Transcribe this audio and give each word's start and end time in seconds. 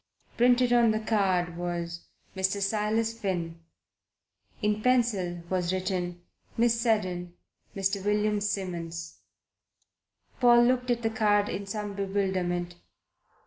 Printed 0.35 0.73
on 0.73 0.89
the 0.89 0.99
card 0.99 1.55
was, 1.57 2.07
"Mr. 2.35 2.59
Silas 2.59 3.13
Finn." 3.13 3.59
In 4.63 4.81
pencil 4.81 5.43
was 5.47 5.71
written: 5.71 6.23
"Miss 6.57 6.81
Seddon, 6.81 7.35
Mr. 7.75 8.03
William 8.03 8.41
Simmons." 8.41 9.19
Paul 10.39 10.63
looked 10.63 10.89
at 10.89 11.03
the 11.03 11.11
card 11.11 11.49
in 11.49 11.67
some 11.67 11.93
bewilderment. 11.93 12.77